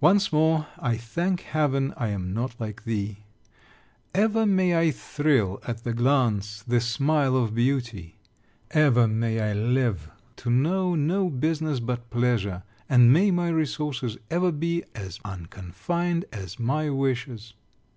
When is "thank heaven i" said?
0.96-2.10